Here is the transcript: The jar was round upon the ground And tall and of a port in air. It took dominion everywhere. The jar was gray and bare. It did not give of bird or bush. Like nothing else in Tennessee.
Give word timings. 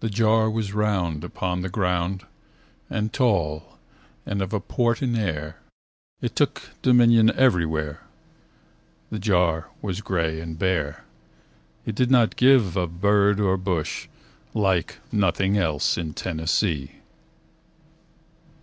The 0.00 0.10
jar 0.10 0.50
was 0.50 0.74
round 0.74 1.24
upon 1.24 1.62
the 1.62 1.70
ground 1.70 2.26
And 2.90 3.10
tall 3.10 3.78
and 4.26 4.42
of 4.42 4.52
a 4.52 4.60
port 4.60 5.00
in 5.00 5.16
air. 5.16 5.56
It 6.20 6.36
took 6.36 6.72
dominion 6.82 7.30
everywhere. 7.34 8.00
The 9.08 9.18
jar 9.18 9.70
was 9.80 10.02
gray 10.02 10.42
and 10.42 10.58
bare. 10.58 11.04
It 11.86 11.94
did 11.94 12.10
not 12.10 12.36
give 12.36 12.76
of 12.76 13.00
bird 13.00 13.40
or 13.40 13.56
bush. 13.56 14.08
Like 14.52 14.98
nothing 15.10 15.56
else 15.56 15.96
in 15.96 16.12
Tennessee. 16.12 16.96